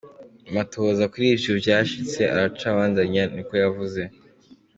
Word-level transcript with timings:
Amatohoza 0.49 1.03
kuri 1.11 1.25
ivyo 1.35 1.51
vyashitse 1.59 2.21
aracabandanya,” 2.33 3.23
ni 3.33 3.43
ko 3.47 3.53
yavuze. 3.63 4.01